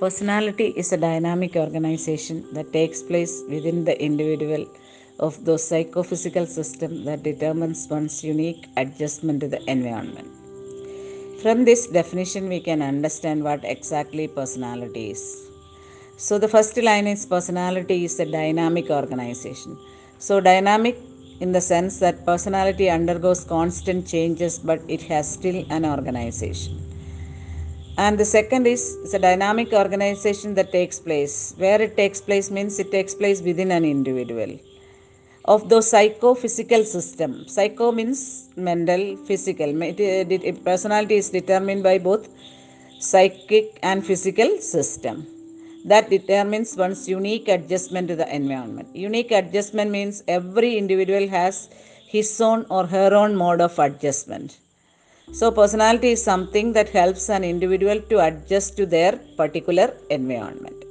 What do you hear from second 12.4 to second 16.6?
we can understand what exactly personality is. So, the